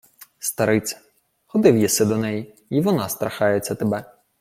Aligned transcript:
—Стариця... 0.39 0.99
Ходив 1.47 1.77
єси 1.77 2.05
до 2.05 2.17
неї, 2.17 2.53
й 2.69 2.81
вона 2.81 3.09
страхається 3.09 3.75
тебе. 3.75 4.05